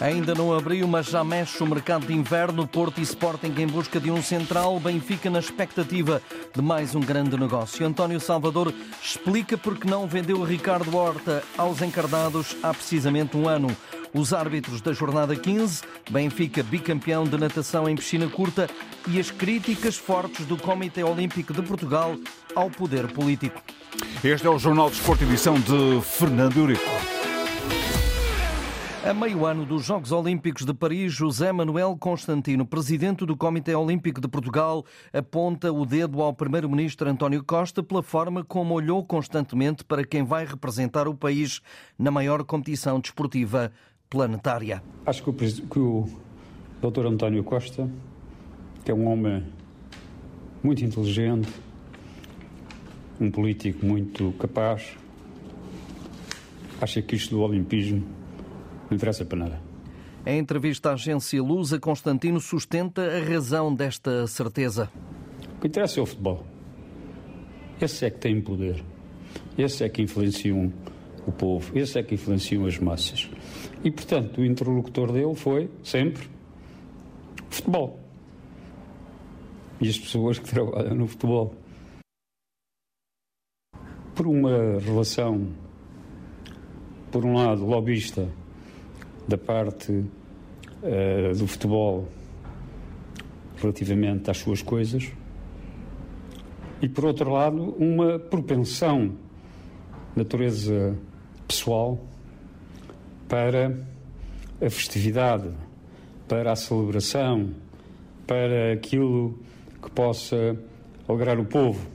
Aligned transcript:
Ainda 0.00 0.34
não 0.34 0.52
abriu, 0.52 0.88
mas 0.88 1.06
já 1.06 1.22
mexe 1.22 1.62
o 1.62 1.66
mercado 1.66 2.06
de 2.06 2.12
inverno. 2.12 2.66
Porto 2.66 2.98
e 2.98 3.02
Sporting 3.02 3.54
em 3.58 3.66
busca 3.66 4.00
de 4.00 4.10
um 4.10 4.22
central. 4.22 4.78
Benfica 4.80 5.30
na 5.30 5.38
expectativa 5.38 6.20
de 6.54 6.60
mais 6.60 6.94
um 6.94 7.00
grande 7.00 7.36
negócio. 7.36 7.86
António 7.86 8.18
Salvador 8.18 8.72
explica 9.02 9.56
porque 9.56 9.88
não 9.88 10.06
vendeu 10.06 10.42
Ricardo 10.42 10.96
Horta 10.96 11.42
aos 11.56 11.80
encardados 11.80 12.56
há 12.62 12.74
precisamente 12.74 13.36
um 13.36 13.48
ano. 13.48 13.74
Os 14.12 14.32
árbitros 14.32 14.80
da 14.80 14.92
jornada 14.92 15.34
15, 15.34 15.82
Benfica 16.08 16.62
bicampeão 16.62 17.24
de 17.24 17.36
natação 17.36 17.88
em 17.88 17.96
piscina 17.96 18.28
curta 18.28 18.70
e 19.08 19.18
as 19.18 19.30
críticas 19.30 19.96
fortes 19.96 20.46
do 20.46 20.56
Comitê 20.56 21.02
Olímpico 21.02 21.52
de 21.52 21.62
Portugal 21.62 22.14
ao 22.54 22.70
poder 22.70 23.08
político. 23.08 23.60
Este 24.22 24.46
é 24.46 24.50
o 24.50 24.58
Jornal 24.58 24.88
de 24.88 24.96
Esporte, 24.96 25.24
edição 25.24 25.54
de 25.54 26.00
Fernando 26.02 26.58
Eurico. 26.58 27.23
A 29.04 29.12
meio 29.12 29.44
ano 29.44 29.66
dos 29.66 29.84
Jogos 29.84 30.12
Olímpicos 30.12 30.64
de 30.64 30.72
Paris, 30.72 31.12
José 31.12 31.52
Manuel 31.52 31.94
Constantino, 31.94 32.64
presidente 32.64 33.26
do 33.26 33.36
Comitê 33.36 33.74
Olímpico 33.74 34.18
de 34.18 34.26
Portugal, 34.26 34.82
aponta 35.12 35.70
o 35.70 35.84
dedo 35.84 36.22
ao 36.22 36.32
primeiro-ministro 36.32 37.10
António 37.10 37.44
Costa 37.44 37.82
pela 37.82 38.02
forma 38.02 38.42
como 38.42 38.72
olhou 38.72 39.04
constantemente 39.04 39.84
para 39.84 40.06
quem 40.06 40.24
vai 40.24 40.46
representar 40.46 41.06
o 41.06 41.14
país 41.14 41.60
na 41.98 42.10
maior 42.10 42.44
competição 42.44 42.98
desportiva 42.98 43.70
planetária. 44.08 44.82
Acho 45.04 45.22
que 45.22 45.28
o, 45.28 45.34
que 45.34 45.78
o 45.78 46.08
Dr. 46.80 47.04
António 47.04 47.44
Costa, 47.44 47.86
que 48.86 48.90
é 48.90 48.94
um 48.94 49.06
homem 49.06 49.44
muito 50.62 50.82
inteligente, 50.82 51.52
um 53.20 53.30
político 53.30 53.84
muito 53.84 54.32
capaz, 54.38 54.96
acha 56.80 57.02
que 57.02 57.16
isto 57.16 57.36
do 57.36 57.42
olimpismo 57.42 58.23
não 58.90 58.96
interessa 58.96 59.24
para 59.24 59.38
nada. 59.38 59.74
Em 60.26 60.38
entrevista 60.38 60.90
à 60.90 60.92
agência 60.94 61.42
Lusa, 61.42 61.78
Constantino 61.78 62.40
sustenta 62.40 63.02
a 63.02 63.22
razão 63.22 63.74
desta 63.74 64.26
certeza. 64.26 64.90
O 65.56 65.60
que 65.60 65.68
interessa 65.68 66.00
é 66.00 66.02
o 66.02 66.06
futebol. 66.06 66.46
Esse 67.80 68.06
é 68.06 68.10
que 68.10 68.18
tem 68.18 68.40
poder. 68.40 68.82
Esse 69.58 69.84
é 69.84 69.88
que 69.88 70.00
influenciam 70.00 70.72
o 71.26 71.32
povo. 71.32 71.76
Esse 71.76 71.98
é 71.98 72.02
que 72.02 72.14
influenciam 72.14 72.64
as 72.64 72.78
massas. 72.78 73.28
E, 73.82 73.90
portanto, 73.90 74.40
o 74.40 74.44
interlocutor 74.44 75.12
dele 75.12 75.34
foi, 75.34 75.70
sempre, 75.82 76.26
futebol. 77.50 78.00
E 79.80 79.88
as 79.88 79.98
pessoas 79.98 80.38
que 80.38 80.48
trabalham 80.50 80.94
no 80.94 81.06
futebol. 81.06 81.54
Por 84.14 84.26
uma 84.26 84.78
relação, 84.78 85.48
por 87.10 87.24
um 87.26 87.34
lado, 87.34 87.66
lobista 87.66 88.26
da 89.26 89.38
parte 89.38 89.92
uh, 89.92 91.34
do 91.36 91.46
futebol 91.46 92.08
relativamente 93.56 94.30
às 94.30 94.38
suas 94.38 94.62
coisas 94.62 95.10
e, 96.82 96.88
por 96.88 97.06
outro 97.06 97.30
lado, 97.30 97.74
uma 97.78 98.18
propensão, 98.18 99.12
natureza 100.14 100.94
pessoal, 101.48 101.98
para 103.28 103.74
a 104.60 104.70
festividade, 104.70 105.50
para 106.28 106.52
a 106.52 106.56
celebração, 106.56 107.54
para 108.26 108.72
aquilo 108.74 109.38
que 109.82 109.90
possa 109.90 110.58
alegrar 111.08 111.38
o 111.40 111.44
povo. 111.44 111.86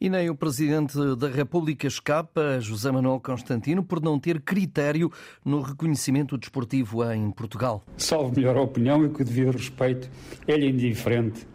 E 0.00 0.10
nem 0.10 0.28
o 0.28 0.34
Presidente 0.34 0.94
da 1.16 1.28
República 1.28 1.86
escapa, 1.86 2.60
José 2.60 2.90
Manuel 2.90 3.18
Constantino, 3.18 3.82
por 3.82 4.02
não 4.02 4.18
ter 4.18 4.40
critério 4.42 5.10
no 5.44 5.62
reconhecimento 5.62 6.36
desportivo 6.36 7.02
em 7.12 7.30
Portugal. 7.30 7.82
Salvo 7.96 8.34
melhor 8.36 8.56
opinião 8.58 9.04
e 9.04 9.08
que 9.08 9.22
o 9.22 9.24
devido 9.24 9.52
respeito 9.52 10.10
é-lhe 10.46 10.68
indiferente 10.68 11.46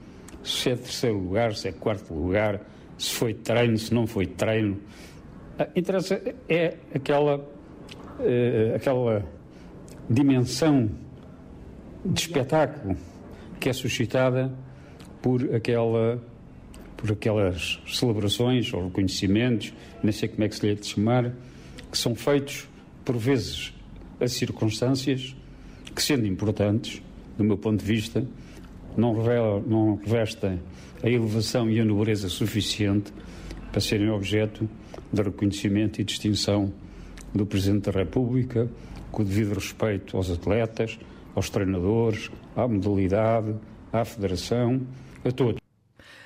se 0.43 0.71
é 0.71 0.75
terceiro 0.75 1.19
lugar, 1.19 1.53
se 1.53 1.67
é 1.67 1.71
quarto 1.71 2.13
lugar, 2.13 2.61
se 2.97 3.13
foi 3.13 3.33
treino, 3.33 3.77
se 3.77 3.93
não 3.93 4.07
foi 4.07 4.25
treino. 4.25 4.79
Ah, 5.57 5.67
interessa 5.75 6.21
é 6.49 6.77
aquela, 6.93 7.47
eh, 8.19 8.73
aquela 8.75 9.23
dimensão 10.09 10.89
de 12.03 12.21
espetáculo 12.21 12.97
que 13.59 13.69
é 13.69 13.73
suscitada 13.73 14.51
por 15.21 15.53
aquela 15.53 16.19
por 17.01 17.11
aquelas 17.11 17.79
celebrações 17.87 18.71
ou 18.71 18.85
reconhecimentos, 18.85 19.73
nem 20.03 20.11
sei 20.11 20.29
como 20.29 20.43
é 20.43 20.47
que 20.47 20.55
se 20.55 20.63
lhe 20.67 20.71
é 20.71 20.75
de 20.75 20.85
chamar, 20.85 21.33
que 21.91 21.97
são 21.97 22.13
feitos, 22.13 22.69
por 23.03 23.17
vezes, 23.17 23.73
a 24.19 24.27
circunstâncias 24.27 25.35
que, 25.95 26.01
sendo 26.01 26.27
importantes, 26.27 27.01
do 27.35 27.43
meu 27.43 27.57
ponto 27.57 27.79
de 27.79 27.85
vista, 27.85 28.23
não, 28.95 29.15
revelam, 29.15 29.63
não 29.65 29.95
revestem 29.95 30.59
a 31.01 31.09
elevação 31.09 31.67
e 31.71 31.79
a 31.79 31.83
nobreza 31.85 32.29
suficiente 32.29 33.11
para 33.71 33.81
serem 33.81 34.11
objeto 34.11 34.69
de 35.11 35.21
reconhecimento 35.23 35.99
e 35.99 36.03
distinção 36.03 36.71
do 37.33 37.47
Presidente 37.47 37.89
da 37.89 37.99
República, 37.99 38.69
com 39.11 39.23
o 39.23 39.25
devido 39.25 39.55
respeito 39.55 40.15
aos 40.15 40.29
atletas, 40.29 40.99
aos 41.33 41.49
treinadores, 41.49 42.29
à 42.55 42.67
modalidade, 42.67 43.55
à 43.91 44.05
Federação, 44.05 44.81
a 45.25 45.31
todos. 45.31 45.60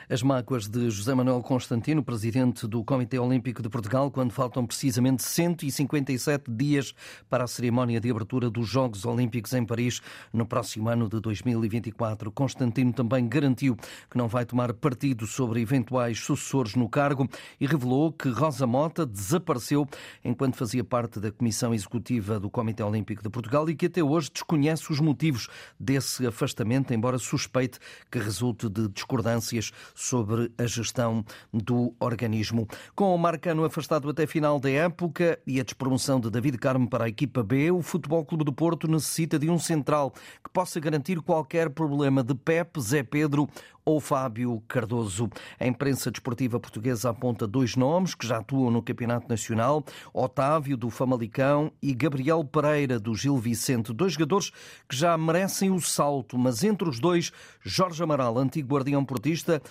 As 0.08 0.22
mágoas 0.22 0.68
de 0.68 0.92
José 0.92 1.16
Manuel 1.16 1.42
Constantino, 1.42 2.04
presidente 2.04 2.68
do 2.68 2.84
Comitê 2.84 3.18
Olímpico 3.18 3.64
de 3.64 3.70
Portugal, 3.70 4.12
quando 4.12 4.32
faltam 4.32 4.64
precisamente 4.64 5.24
157 5.24 6.44
dias 6.52 6.94
para 7.28 7.46
a 7.46 7.48
cerimónia 7.48 8.00
de 8.00 8.12
abertura 8.12 8.48
dos 8.48 8.68
Jogos 8.68 9.04
Olímpicos 9.04 9.52
em 9.54 9.66
Paris 9.66 10.02
no 10.32 10.46
próximo 10.46 10.90
ano 10.90 11.10
de 11.10 11.20
2024. 11.20 12.32
Constantino 12.32 12.94
também 12.94 13.28
garantiu 13.28 13.76
que 14.08 14.16
não 14.16 14.28
vai 14.28 14.46
tomar 14.46 14.74
partido 14.74 15.26
sobre 15.26 15.62
eventuais 15.62 16.20
sucessores 16.20 16.76
no 16.76 16.88
cargo 16.88 17.28
e 17.60 17.66
revelou 17.66 18.12
que 18.12 18.30
Rosa 18.30 18.68
Mota 18.68 19.08
desapareceu 19.08 19.88
enquanto 20.24 20.56
fazia 20.56 20.84
parte 20.84 21.20
da 21.20 21.32
Comissão 21.32 21.74
Executiva 21.74 22.40
do 22.40 22.48
Comitê 22.48 22.84
Olímpico 22.84 23.24
de 23.24 23.30
Portugal 23.30 23.68
e 23.72 23.76
que 23.76 23.88
até 23.88 24.04
hoje 24.04 24.30
desconhece 24.32 24.92
os 24.92 25.00
motivos 25.00 25.48
desse 25.80 26.28
afastamento, 26.28 26.94
embora 26.94 27.18
suspeite 27.18 27.80
que 28.12 28.20
resulte 28.20 28.70
de 28.70 28.88
discordâncias 28.88 29.72
sobre 29.96 30.52
a 30.58 30.68
gestão 30.68 31.26
do 31.52 31.96
organismo. 32.00 32.68
Com 32.94 33.16
o 33.16 33.18
Marcano 33.18 33.64
afastado 33.64 34.10
até 34.10 34.28
final 34.28 34.60
da 34.60 34.70
época 34.70 35.40
e 35.48 35.60
a 35.60 35.64
despromoção 35.64 36.20
de 36.20 36.30
David 36.30 36.58
Carmo 36.58 36.88
para 36.88 37.06
a 37.06 37.10
equipa 37.10 37.42
B, 37.42 37.72
o 37.72 37.82
Futebol 37.82 38.24
Clube 38.26 38.44
do 38.44 38.54
Porto 38.54 38.88
necessita 38.88 39.40
de 39.40 39.50
um 39.50 39.58
central 39.58 40.14
que 40.44 40.50
possa 40.52 40.80
garantir 40.80 41.22
qualquer 41.22 41.70
problema 41.70 42.22
de 42.22 42.36
Pep, 42.36 42.80
Zé 42.82 43.02
Pedro 43.02 43.50
ou 43.86 44.00
Fábio 44.00 44.62
Cardoso. 44.68 45.30
A 45.60 45.68
imprensa 45.68 46.10
desportiva 46.10 46.60
portuguesa 46.60 47.12
aponta 47.12 47.48
dois 47.48 47.76
nomes 47.76 48.16
que 48.16 48.28
já 48.28 48.40
atuam 48.40 48.72
no 48.72 48.82
Campeonato 48.82 49.30
Nacional: 49.30 49.84
Otávio, 50.12 50.76
do 50.76 50.90
Famalicão, 50.90 51.72
e 51.82 51.94
Gabriel 51.94 52.44
Pereira, 52.44 53.00
do 53.00 53.14
Gil 53.14 53.38
Vicente. 53.38 53.94
Dois 53.94 54.14
jogadores 54.14 54.52
que 54.90 54.96
já 54.96 55.18
merecem 55.18 55.70
o 55.70 55.80
salto, 55.80 56.38
mas 56.38 56.64
entre 56.64 56.90
os 56.90 57.00
dois, 57.00 57.32
Jorge 57.62 58.02
Amaral, 58.02 58.38
antigo 58.38 58.74
guardião 58.74 59.06
portista, 59.06 59.62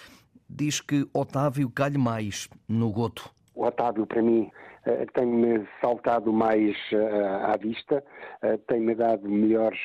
diz 0.49 0.81
que 0.81 1.09
Otávio 1.13 1.69
calhe 1.69 1.99
mais 1.99 2.49
no 2.69 2.91
goto. 2.93 3.29
O 3.55 3.65
Otávio, 3.65 4.07
para 4.07 4.23
mim, 4.23 4.51
tem-me 5.15 5.67
saltado 5.81 6.33
mais 6.33 6.77
uh, 6.93 7.53
à 7.53 7.57
vista, 7.57 8.05
uh, 8.43 8.59
tem-me 8.67 8.95
dado 8.95 9.29
melhores 9.29 9.81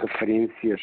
referências 0.00 0.80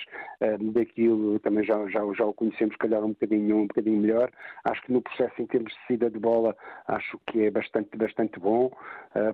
daquilo, 0.74 1.40
também 1.40 1.64
já, 1.64 1.76
já, 1.88 2.02
já 2.14 2.26
o 2.26 2.34
conhecemos, 2.34 2.76
calhar 2.78 3.04
um 3.04 3.10
bocadinho, 3.10 3.58
um 3.58 3.68
bocadinho 3.68 4.02
melhor. 4.02 4.32
Acho 4.64 4.82
que 4.84 4.92
no 4.92 5.02
processo, 5.02 5.40
em 5.40 5.46
termos 5.46 5.72
de 5.72 5.80
saída 5.88 6.10
de 6.10 6.18
bola, 6.18 6.56
acho 6.88 7.20
que 7.28 7.46
é 7.46 7.52
bastante, 7.52 7.96
bastante 7.96 8.40
bom. 8.40 8.72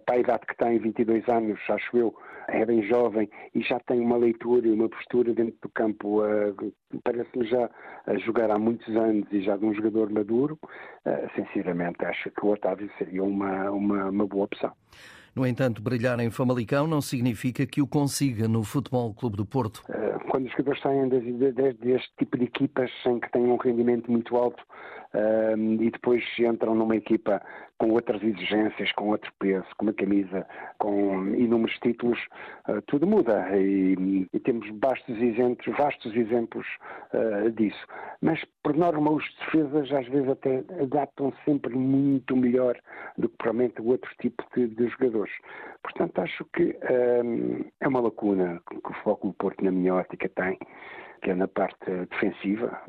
para 0.05 0.15
a 0.15 0.19
idade 0.19 0.45
que 0.45 0.57
tem, 0.57 0.77
22 0.77 1.27
anos, 1.29 1.59
acho 1.69 1.97
eu, 1.97 2.13
é 2.49 2.65
bem 2.65 2.83
jovem 2.83 3.29
e 3.55 3.61
já 3.61 3.79
tem 3.79 4.01
uma 4.01 4.17
leitura 4.17 4.67
e 4.67 4.71
uma 4.71 4.89
postura 4.89 5.33
dentro 5.33 5.57
do 5.61 5.69
campo, 5.69 6.21
parece-me 7.03 7.45
já 7.45 7.69
jogar 8.25 8.51
há 8.51 8.59
muitos 8.59 8.93
anos 8.95 9.25
e 9.31 9.41
já 9.41 9.55
de 9.55 9.65
um 9.65 9.73
jogador 9.73 10.09
maduro. 10.09 10.59
sinceramente, 11.35 12.03
acho 12.05 12.29
que 12.31 12.45
o 12.45 12.49
Otávio 12.49 12.89
seria 12.97 13.23
uma, 13.23 13.71
uma 13.71 13.96
uma, 13.97 14.09
uma 14.09 14.27
boa 14.27 14.45
opção. 14.45 14.71
No 15.35 15.45
entanto, 15.45 15.81
brilhar 15.81 16.19
em 16.19 16.31
Famalicão 16.31 16.87
não 16.87 16.99
significa 16.99 17.65
que 17.65 17.81
o 17.81 17.87
consiga 17.87 18.47
no 18.47 18.63
Futebol 18.63 19.13
Clube 19.13 19.37
do 19.37 19.45
Porto. 19.45 19.83
Uh, 19.87 20.19
quando 20.31 20.45
os 20.45 20.51
jogadores 20.51 20.81
saem 20.81 21.07
deste 21.09 22.09
tipo 22.17 22.37
de 22.37 22.45
equipas 22.45 22.89
em 23.05 23.19
que 23.19 23.31
têm 23.31 23.43
um 23.43 23.57
rendimento 23.57 24.11
muito 24.11 24.35
alto 24.35 24.63
e 25.79 25.89
depois 25.89 26.23
entram 26.37 26.75
numa 26.75 26.95
equipa 26.95 27.41
com 27.77 27.91
outras 27.91 28.21
exigências, 28.23 28.91
com 28.93 29.09
outro 29.09 29.31
peso, 29.39 29.65
com 29.77 29.85
uma 29.85 29.93
camisa, 29.93 30.45
com 30.79 31.27
inúmeros 31.35 31.77
títulos, 31.79 32.19
uh, 32.67 32.81
tudo 32.87 33.05
muda 33.05 33.47
e, 33.55 34.27
e, 34.33 34.39
temos 34.39 34.67
vastos 34.79 35.15
exemplos, 35.21 35.77
vastos 35.77 36.15
exemplos 36.15 36.65
uh, 37.13 37.51
disso. 37.51 37.85
Mas, 38.21 38.43
por 38.63 38.75
norma, 38.75 39.11
os 39.11 39.23
defesas 39.39 39.91
às 39.91 40.07
vezes 40.07 40.29
até 40.29 40.63
adaptam 40.81 41.31
sempre 41.45 41.75
muito 41.75 42.35
melhor 42.35 42.77
do 43.17 43.29
que 43.29 43.37
provavelmente 43.37 43.81
o 43.81 43.87
outro 43.89 44.09
tipo 44.19 44.43
de, 44.55 44.67
de 44.67 44.87
jogadores. 44.89 45.33
Portanto, 45.83 46.19
acho 46.19 46.45
que 46.53 46.77
um, 47.23 47.63
é 47.79 47.87
uma 47.87 48.01
lacuna 48.01 48.61
que 48.67 48.91
o 48.91 48.93
Foco 49.03 49.33
Porto, 49.33 49.63
na 49.63 49.71
minha 49.71 49.95
ótica, 49.95 50.29
tem 50.29 50.57
que 51.21 51.31
é 51.31 51.35
na 51.35 51.47
parte 51.47 51.89
defensiva, 52.09 52.79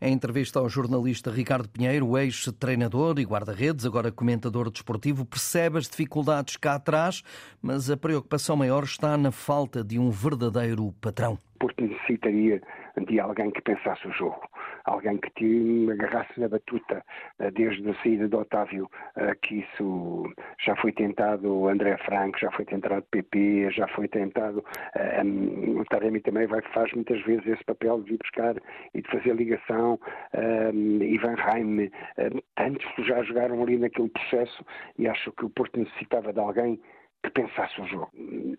em 0.00 0.12
entrevista 0.12 0.58
ao 0.58 0.68
jornalista 0.68 1.30
Ricardo 1.30 1.68
Pinheiro, 1.68 2.16
ex-treinador 2.18 3.18
e 3.18 3.24
guarda-redes, 3.24 3.86
agora 3.86 4.12
comentador 4.12 4.70
desportivo, 4.70 5.24
percebe 5.24 5.78
as 5.78 5.88
dificuldades 5.88 6.56
cá 6.56 6.74
atrás, 6.74 7.22
mas 7.62 7.90
a 7.90 7.96
preocupação 7.96 8.56
maior 8.56 8.84
está 8.84 9.16
na 9.16 9.30
falta 9.30 9.82
de 9.82 9.98
um 9.98 10.10
verdadeiro 10.10 10.92
patrão. 11.00 11.38
Porque 11.58 11.82
necessitaria 11.82 12.60
de 13.04 13.20
alguém 13.20 13.50
que 13.50 13.60
pensasse 13.60 14.06
o 14.06 14.12
jogo, 14.12 14.48
alguém 14.84 15.18
que 15.18 15.30
te 15.30 15.90
agarrasse 15.92 16.38
na 16.40 16.48
batuta 16.48 17.04
eh, 17.38 17.50
desde 17.50 17.88
a 17.90 17.94
saída 18.02 18.28
de 18.28 18.36
Otávio, 18.36 18.90
eh, 19.16 19.34
que 19.42 19.56
isso 19.56 20.24
já 20.64 20.74
foi 20.76 20.92
tentado 20.92 21.68
André 21.68 21.96
Franco, 21.98 22.38
já 22.38 22.50
foi 22.52 22.64
tentado 22.64 23.02
PP, 23.10 23.70
já 23.70 23.86
foi 23.88 24.08
tentado 24.08 24.64
um, 25.24 25.80
o 25.80 25.84
Taremi 25.84 26.20
também 26.20 26.46
vai, 26.46 26.62
faz 26.72 26.92
muitas 26.92 27.20
vezes 27.22 27.46
esse 27.46 27.64
papel 27.64 28.00
de 28.02 28.12
vir 28.12 28.18
buscar 28.18 28.56
e 28.94 29.02
de 29.02 29.10
fazer 29.10 29.34
ligação 29.34 29.98
um, 30.34 31.02
Ivan 31.02 31.34
Reim, 31.34 31.90
um, 32.18 32.40
tantos 32.54 33.06
já 33.06 33.22
jogaram 33.22 33.62
ali 33.62 33.78
naquele 33.78 34.08
processo 34.08 34.64
e 34.98 35.06
acho 35.06 35.32
que 35.32 35.44
o 35.44 35.50
Porto 35.50 35.78
necessitava 35.78 36.32
de 36.32 36.40
alguém 36.40 36.80
que 37.22 37.30
pensasse 37.30 37.80
o 37.80 37.86
jogo. 37.86 38.10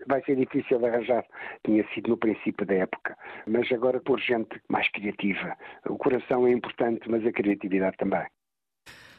Vai 0.07 0.21
ser 0.23 0.35
difícil 0.35 0.83
arranjar, 0.85 1.25
tinha 1.63 1.85
sido 1.93 2.09
no 2.09 2.17
princípio 2.17 2.65
da 2.65 2.75
época, 2.75 3.17
mas 3.45 3.71
agora 3.71 3.99
por 3.99 4.19
gente 4.19 4.61
mais 4.69 4.89
criativa. 4.91 5.55
O 5.87 5.97
coração 5.97 6.47
é 6.47 6.51
importante, 6.51 7.09
mas 7.09 7.25
a 7.25 7.31
criatividade 7.31 7.97
também. 7.97 8.25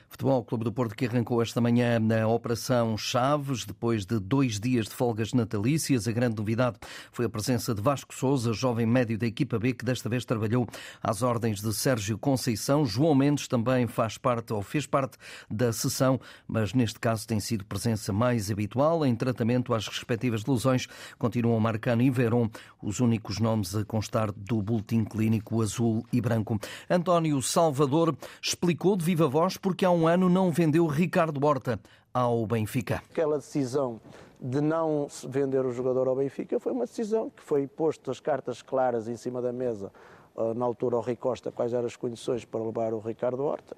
Futebol 0.09 0.43
Clube 0.43 0.65
do 0.65 0.73
Porto 0.73 0.97
que 0.97 1.07
arrancou 1.07 1.43
esta 1.43 1.61
manhã 1.61 2.01
na 2.01 2.27
Operação 2.27 2.97
Chaves, 2.97 3.65
depois 3.65 4.07
de 4.07 4.19
dois 4.19 4.59
dias 4.59 4.87
de 4.87 4.93
folgas 4.93 5.33
natalícias. 5.33 6.09
A 6.09 6.13
grande 6.13 6.37
novidade 6.37 6.79
foi 7.13 7.27
a 7.27 7.29
presença 7.29 7.75
de 7.75 7.83
Vasco 7.83 8.15
Souza, 8.15 8.53
jovem 8.53 8.87
médio 8.87 9.19
da 9.19 9.27
equipa 9.27 9.59
B, 9.59 9.75
que 9.75 9.85
desta 9.85 10.09
vez 10.09 10.25
trabalhou 10.25 10.67
às 11.03 11.23
ordens 11.23 11.61
de 11.61 11.73
Sérgio 11.75 12.17
Conceição. 12.19 12.85
João 12.87 13.15
Mendes 13.15 13.47
também 13.47 13.87
faz 13.87 14.17
parte 14.17 14.53
ou 14.53 14.63
fez 14.63 14.87
parte 14.87 15.19
da 15.49 15.73
sessão, 15.73 16.19
mas 16.49 16.73
neste 16.73 16.99
caso 16.99 17.27
tem 17.27 17.39
sido 17.39 17.65
presença 17.65 18.13
mais 18.13 18.51
habitual. 18.51 19.05
Em 19.05 19.15
tratamento 19.15 19.75
às 19.75 19.87
respectivas 19.87 20.45
lesões, 20.47 20.89
continuam 21.19 21.61
Marcano 21.61 22.03
e 22.03 22.11
Veron, 22.11 22.49
os 22.83 22.99
únicos 22.99 23.39
nomes 23.39 23.77
a 23.77 23.85
constar 23.85 24.33
do 24.33 24.63
boletim 24.63 25.05
clínico 25.05 25.61
azul 25.61 26.05
e 26.13 26.21
branco. 26.21 26.59
António 26.89 27.41
Salvador 27.43 28.17
explicou 28.43 28.97
de 28.97 29.05
viva 29.05 29.29
voz 29.29 29.57
porque 29.57 29.85
há 29.85 29.91
um 29.91 29.98
um 29.99 30.07
ano 30.07 30.29
não 30.29 30.53
vendeu 30.53 30.87
Ricardo 30.87 31.45
Horta 31.45 31.81
ao 32.15 32.47
Benfica. 32.47 33.03
Aquela 33.11 33.37
decisão 33.37 34.01
de 34.41 34.61
não 34.61 35.09
vender 35.29 35.67
o 35.67 35.73
jogador 35.73 36.07
ao 36.07 36.15
Benfica 36.15 36.61
foi 36.61 36.71
uma 36.71 36.87
decisão 36.87 37.29
que 37.31 37.43
foi 37.43 37.67
posto 37.67 38.09
as 38.09 38.21
cartas 38.21 38.63
claras 38.63 39.09
em 39.09 39.17
cima 39.17 39.43
da 39.43 39.53
mesa 39.53 39.91
ah, 40.37 40.55
na 40.55 40.65
altura 40.65 40.95
ao 40.95 41.03
Rui 41.03 41.17
Costa 41.17 41.51
quais 41.51 41.73
eram 41.73 41.87
as 41.87 41.97
condições 41.97 42.45
para 42.45 42.63
levar 42.63 42.95
o 42.95 43.01
Ricardo 43.01 43.45
Horta, 43.45 43.77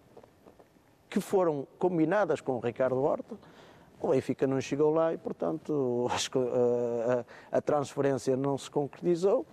que 1.08 1.20
foram 1.20 1.66
combinadas 1.78 2.42
com 2.42 2.52
o 2.56 2.60
Ricardo 2.60 3.02
Horta. 3.02 3.34
O 3.98 4.08
Benfica 4.08 4.46
não 4.46 4.60
chegou 4.60 4.92
lá 4.92 5.14
e, 5.14 5.16
portanto, 5.16 6.06
a, 6.12 7.54
a, 7.54 7.58
a 7.58 7.60
transferência 7.62 8.36
não 8.36 8.58
se 8.58 8.70
concretizou. 8.70 9.46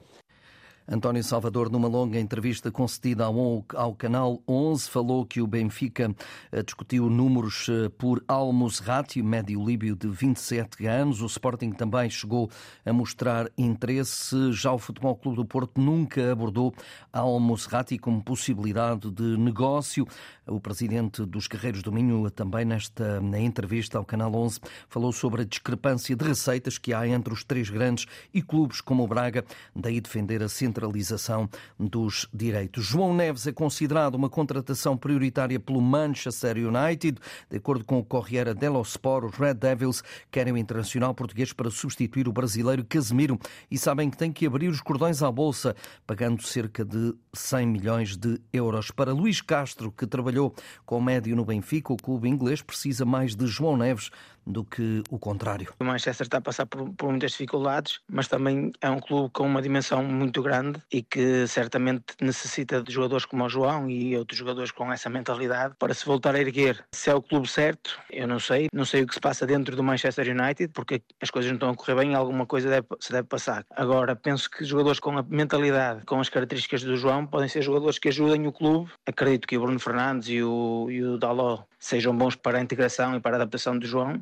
António 0.90 1.22
Salvador, 1.22 1.70
numa 1.70 1.90
longa 1.90 2.18
entrevista 2.18 2.72
concedida 2.72 3.26
ao, 3.26 3.66
ao 3.76 3.94
Canal 3.94 4.42
11, 4.48 4.90
falou 4.90 5.26
que 5.26 5.42
o 5.42 5.48
Benfica 5.48 6.16
eh, 6.50 6.64
discutiu 6.64 7.10
números 7.10 7.68
eh, 7.70 7.90
por 7.90 8.24
Al-Musrati, 8.26 9.22
médio 9.22 9.62
líbio 9.66 9.98
de 9.98 10.08
27 10.08 10.88
anos. 10.88 11.22
O 11.22 11.26
Sporting 11.26 11.72
também 11.72 12.10
chegou 12.10 12.50
a 12.86 12.94
mostrar 12.94 13.50
interesse. 13.58 14.54
Já 14.54 14.72
o 14.72 14.78
Futebol 14.78 15.18
Clube 15.18 15.36
do 15.36 15.46
Porto 15.46 15.82
nunca 15.82 16.32
abordou 16.32 16.74
Al-Musrati 17.12 17.98
como 17.98 18.24
possibilidade 18.24 19.12
de 19.12 19.38
negócio. 19.38 20.08
O 20.48 20.62
presidente 20.62 21.26
dos 21.26 21.48
Guerreiros 21.48 21.84
do 21.84 21.92
Minho, 21.92 22.32
também 22.32 22.64
nesta 22.64 23.22
entrevista 23.38 23.98
ao 23.98 24.06
Canal 24.06 24.34
11, 24.34 24.62
falou 24.88 25.12
sobre 25.12 25.42
a 25.42 25.46
discrepância 25.46 26.16
de 26.16 26.24
receitas 26.24 26.78
que 26.78 26.94
há 26.94 27.06
entre 27.06 27.34
os 27.34 27.44
três 27.44 27.70
grandes 27.70 28.06
e 28.34 28.42
clubes 28.42 28.80
como 28.80 29.04
o 29.04 29.08
Braga, 29.08 29.44
daí 29.76 30.00
defender 30.00 30.42
a 30.42 30.48
centralização 30.78 31.50
dos 31.80 32.28
direitos. 32.32 32.86
João 32.86 33.14
Neves 33.16 33.48
é 33.48 33.52
considerado 33.52 34.16
uma 34.16 34.30
contratação 34.30 34.96
prioritária 34.96 35.60
pelo 35.60 35.82
Manchester 35.82 36.58
United. 36.58 37.20
De 37.50 37.58
acordo 37.58 37.84
com 37.84 37.98
o 37.98 38.06
Corriere 38.06 38.54
dello 38.54 38.82
Sport, 38.82 39.26
os 39.26 39.38
Red 39.38 39.56
Devils 39.56 40.04
querem 40.30 40.54
o 40.54 40.58
internacional 40.58 41.14
português 41.16 41.52
para 41.52 41.72
substituir 41.72 42.28
o 42.28 42.32
brasileiro 42.32 42.86
Casemiro 42.86 43.40
e 43.72 43.78
sabem 43.78 44.10
que 44.10 44.18
tem 44.18 44.32
que 44.32 44.46
abrir 44.46 44.68
os 44.68 44.82
cordões 44.82 45.24
à 45.24 45.32
bolsa, 45.32 45.76
pagando 46.06 46.44
cerca 46.44 46.86
de 46.86 47.14
100 47.34 47.68
milhões 47.68 48.16
de 48.16 48.40
euros. 48.54 48.92
Para 48.92 49.14
Luís 49.14 49.42
Castro, 49.42 49.92
que 49.92 50.06
trabalhou 50.06 50.54
com 50.86 51.02
médio 51.02 51.36
no 51.36 51.46
Benfica, 51.46 51.92
o 51.92 51.98
clube 51.98 52.30
inglês 52.30 52.62
precisa 52.62 53.04
mais 53.04 53.36
de 53.36 53.48
João 53.48 53.78
Neves 53.78 54.12
do 54.48 54.64
que 54.64 55.04
o 55.10 55.20
contrário. 55.20 55.74
O 55.80 55.84
Manchester 55.84 56.26
está 56.26 56.38
a 56.38 56.42
passar 56.42 56.66
por, 56.66 56.90
por, 56.94 57.10
muitas 57.10 57.32
dificuldades, 57.32 58.00
mas 58.10 58.28
também 58.28 58.72
é 58.82 58.90
um 58.90 59.00
clube 59.00 59.30
com 59.34 59.46
uma 59.46 59.62
dimensão 59.62 60.04
muito 60.04 60.42
grande 60.42 60.82
e 60.92 61.02
que 61.02 61.46
certamente 61.48 62.04
necessita 62.22 62.82
de 62.82 62.92
jogadores 62.92 63.26
como 63.26 63.44
o 63.44 63.50
João 63.50 63.90
e 63.90 64.16
outros 64.18 64.40
jogadores 64.40 64.72
com 64.72 64.92
essa 64.92 65.10
mentalidade 65.10 65.76
para 65.78 65.94
se 65.94 66.06
voltar 66.06 66.36
a 66.36 66.40
erguer. 66.40 66.84
Se 66.92 67.10
é 67.10 67.14
o 67.14 67.22
clube 67.22 67.48
certo, 67.48 68.00
eu 68.10 68.28
não 68.28 68.40
sei. 68.40 68.68
Não 68.74 68.86
sei 68.86 69.04
o 69.04 69.08
que 69.08 69.14
se 69.14 69.20
passa 69.20 69.46
dentro 69.46 69.76
do 69.76 69.84
Manchester 69.84 70.28
United, 70.30 70.72
porque 70.74 71.02
as 71.22 71.30
coisas 71.30 71.52
não 71.52 71.58
estão 71.58 71.70
a 71.70 71.76
correr 71.76 71.96
bem, 71.96 72.16
alguma 72.16 72.46
coisa 72.46 72.70
deve, 72.70 72.88
se 73.00 73.12
deve 73.12 73.28
passar. 73.28 73.66
Agora, 73.76 74.16
penso 74.16 74.50
que 74.50 74.64
jogadores 74.64 75.00
com 75.00 75.18
a 75.18 75.24
mentalidade, 75.24 76.06
com 76.06 76.20
as 76.20 76.30
características 76.30 76.84
do 76.84 76.96
João, 76.96 77.26
podem 77.26 77.50
ser 77.50 77.62
jogadores 77.62 78.00
que 78.00 78.08
ajudem 78.08 78.48
o 78.48 78.52
clube. 78.52 78.90
Acredito 79.06 79.48
que 79.48 79.58
o 79.58 79.62
Bruno 79.62 79.80
Fernandes 79.80 80.30
e 80.30 80.42
o, 80.42 80.88
e 80.90 81.04
o 81.04 81.18
Daló 81.18 81.64
sejam 81.80 82.16
bons 82.16 82.36
para 82.36 82.58
a 82.58 82.62
integração 82.62 83.16
e 83.16 83.20
para 83.20 83.36
a 83.36 83.38
adaptação 83.38 83.78
do 83.78 83.86
João 83.86 84.20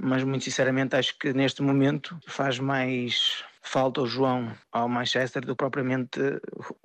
mas 0.00 0.22
muito 0.22 0.44
sinceramente 0.44 0.94
acho 0.94 1.18
que 1.18 1.32
neste 1.32 1.60
momento 1.60 2.18
faz 2.26 2.58
mais 2.58 3.42
falta 3.60 4.00
o 4.00 4.06
João 4.06 4.52
ao 4.72 4.88
Manchester 4.88 5.44
do 5.44 5.54
que 5.54 5.58
propriamente 5.58 6.20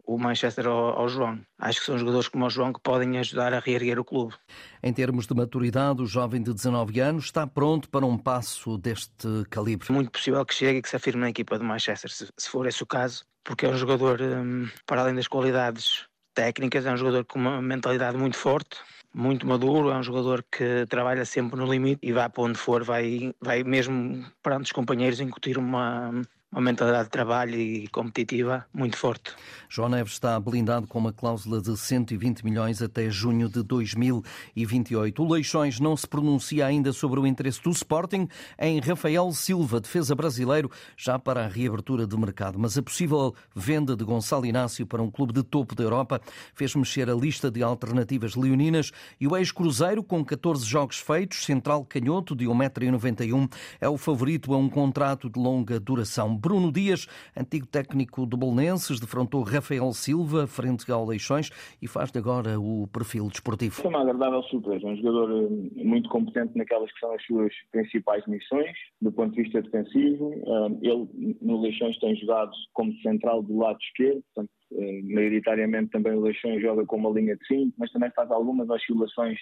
o 0.06 0.18
Manchester 0.18 0.68
ao, 0.68 1.00
ao, 1.00 1.08
João. 1.08 1.40
Acho 1.58 1.80
que 1.80 1.86
são 1.86 1.98
jogadores 1.98 2.28
como 2.28 2.46
o 2.46 2.50
João 2.50 2.74
que 2.74 2.82
podem 2.82 3.18
ajudar 3.20 3.54
a 3.54 3.60
reerguer 3.60 4.00
o 4.00 4.04
clube. 4.04 4.34
Em 4.82 4.92
termos 4.92 5.26
de 5.26 5.34
maturidade, 5.34 6.02
o 6.02 6.06
jovem 6.06 6.42
de 6.42 6.54
19 6.54 7.00
anos 7.00 7.26
está 7.26 7.48
pronto 7.48 7.88
para 7.90 8.06
um 8.06 8.18
passo 8.18 8.78
deste 8.78 9.46
calibre? 9.50 9.92
Muito 9.92 10.12
possível 10.12 10.44
que 10.46 10.54
chegue 10.54 10.80
e 10.80 10.82
que 10.82 10.90
se 10.90 10.96
afirme 10.96 11.22
na 11.22 11.30
equipa 11.30 11.58
do 11.58 11.64
Manchester, 11.64 12.12
se, 12.12 12.28
se 12.38 12.50
for 12.50 12.66
esse 12.68 12.84
o 12.84 12.86
caso, 12.86 13.24
porque 13.44 13.66
é 13.66 13.70
um 13.70 13.78
jogador, 13.78 14.22
hum, 14.22 14.68
para 14.86 15.02
além 15.02 15.16
das 15.16 15.28
qualidades 15.28 16.06
técnicas, 16.34 16.86
é 16.86 16.92
um 16.92 16.98
jogador 16.98 17.26
com 17.26 17.40
uma 17.40 17.62
mentalidade 17.62 18.18
muito 18.18 18.38
forte, 18.38 18.80
muito 19.14 19.46
maduro, 19.48 19.92
é 19.92 19.96
um 19.96 20.04
jogador 20.04 20.44
que 20.52 20.86
trabalha 20.88 21.26
sempre 21.26 21.60
no 21.60 21.72
limite 21.72 22.00
e 22.02 22.12
vai 22.12 22.30
para 22.30 22.44
onde 22.44 22.58
for, 22.58 22.84
vai, 22.84 23.34
vai 23.40 23.64
mesmo 23.64 24.26
perante 24.42 24.66
os 24.66 24.72
companheiros 24.72 25.20
incutir 25.20 25.58
uma, 25.58 26.12
uma 26.54 26.62
mentalidade 26.62 27.06
de 27.06 27.10
trabalho 27.10 27.56
e 27.56 27.88
competitiva 27.88 28.66
muito 28.72 28.96
forte. 28.96 29.34
João 29.68 29.90
Neves 29.90 30.14
está 30.14 30.40
blindado 30.40 30.86
com 30.86 31.00
uma 31.00 31.12
cláusula 31.12 31.60
de 31.60 31.76
120 31.76 32.46
milhões 32.46 32.80
até 32.80 33.10
junho 33.10 33.50
de 33.50 33.64
2028. 33.64 35.24
O 35.24 35.34
Leixões 35.34 35.80
não 35.80 35.98
se 35.98 36.08
pronuncia 36.08 36.68
ainda 36.68 36.94
sobre 36.94 37.20
o 37.20 37.26
interesse 37.26 37.60
do 37.64 37.72
Sporting 37.72 38.28
em 38.60 38.80
Rafael 38.80 39.32
Silva, 39.32 39.82
defesa 39.82 40.14
brasileiro, 40.14 40.70
já 40.96 41.18
para 41.18 41.44
a 41.44 41.48
reabertura 41.48 42.06
do 42.06 42.20
mercado. 42.20 42.60
Mas 42.60 42.78
a 42.78 42.84
possível 42.84 43.34
venda 43.56 43.96
de 43.96 44.04
Gonçalo 44.04 44.46
Inácio 44.46 44.86
para 44.86 45.02
um 45.02 45.10
clube 45.10 45.34
de 45.34 45.42
topo 45.42 45.74
da 45.74 45.84
Europa 45.84 46.22
fez 46.54 46.76
mexer 46.76 47.10
a 47.10 47.16
lista 47.16 47.50
de 47.50 47.64
alternativas 47.64 48.36
leoninas 48.36 48.92
e 49.20 49.28
o 49.28 49.36
ex-cruzeiro, 49.36 50.04
com 50.04 50.24
14 50.24 50.64
jogos 50.64 51.00
feitos, 51.00 51.46
central 51.46 51.84
canhoto 51.84 52.36
de 52.36 52.46
1,91m, 52.46 53.52
é 53.82 53.90
o 53.90 53.98
favorito 53.98 54.54
a 54.54 54.58
um 54.58 54.70
contrato 54.70 55.32
de 55.32 55.40
longa 55.40 55.80
duração. 55.80 56.43
Bruno 56.44 56.74
Dias, 56.74 57.08
antigo 57.38 57.66
técnico 57.66 58.26
do 58.26 58.36
Bolonenses, 58.36 59.00
defrontou 59.00 59.44
Rafael 59.44 59.94
Silva 59.94 60.46
frente 60.46 60.92
ao 60.92 61.06
Leixões 61.06 61.50
e 61.82 61.88
faz-lhe 61.88 62.20
agora 62.20 62.60
o 62.60 62.86
perfil 62.92 63.30
desportivo. 63.30 63.76
Foi 63.76 63.90
uma 63.90 64.02
agradável 64.02 64.44
surpresa. 64.44 64.86
Um 64.86 64.98
jogador 64.98 65.32
eh, 65.32 65.84
muito 65.86 66.10
competente 66.10 66.58
naquelas 66.58 66.92
que 66.92 67.00
são 67.00 67.14
as 67.14 67.26
suas 67.26 67.54
principais 67.72 68.28
missões, 68.28 68.76
do 69.02 69.10
ponto 69.10 69.34
de 69.34 69.44
vista 69.44 69.62
defensivo. 69.62 70.34
Eh, 70.34 70.90
ele, 70.90 71.38
no 71.42 71.62
Leixões, 71.62 71.98
tem 72.00 72.14
jogado 72.18 72.52
como 72.74 72.94
central 72.98 73.42
do 73.42 73.58
lado 73.58 73.80
esquerdo, 73.82 74.22
portanto, 74.36 74.52
eh, 74.74 75.02
maioritariamente 75.04 75.92
também 75.92 76.14
o 76.14 76.20
Leixões 76.20 76.62
joga 76.62 76.86
com 76.86 76.98
uma 76.98 77.10
linha 77.10 77.38
de 77.38 77.48
5, 77.48 77.74
mas 77.78 77.90
também 77.94 78.12
faz 78.12 78.30
algumas 78.30 78.70
oscilações 78.70 79.40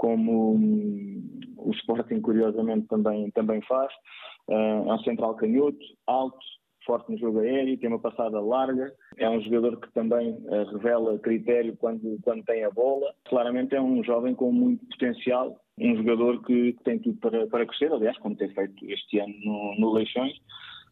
como 0.00 0.54
hum, 0.54 1.22
o 1.58 1.70
Sporting 1.72 2.22
curiosamente 2.22 2.86
também, 2.88 3.30
também 3.32 3.60
faz. 3.62 3.92
Uh, 4.48 4.88
é 4.88 4.94
um 4.94 4.98
central 5.00 5.34
canhoto, 5.34 5.78
alto, 6.06 6.38
forte 6.86 7.12
no 7.12 7.18
jogo 7.18 7.40
aéreo, 7.40 7.78
tem 7.78 7.90
uma 7.90 7.98
passada 7.98 8.40
larga, 8.40 8.90
é 9.18 9.28
um 9.28 9.42
jogador 9.42 9.78
que 9.78 9.92
também 9.92 10.32
uh, 10.32 10.64
revela 10.72 11.18
critério 11.18 11.76
quando, 11.76 12.18
quando 12.22 12.42
tem 12.44 12.64
a 12.64 12.70
bola. 12.70 13.12
Claramente 13.28 13.74
é 13.74 13.82
um 13.82 14.02
jovem 14.02 14.34
com 14.34 14.50
muito 14.50 14.86
potencial, 14.86 15.60
um 15.78 15.94
jogador 15.96 16.42
que 16.44 16.74
tem 16.82 16.98
tudo 16.98 17.18
para, 17.20 17.46
para 17.48 17.66
crescer, 17.66 17.92
aliás, 17.92 18.16
como 18.20 18.34
tem 18.36 18.48
feito 18.54 18.90
este 18.90 19.18
ano 19.18 19.34
no, 19.44 19.80
no 19.80 19.92
Leixões, 19.92 20.32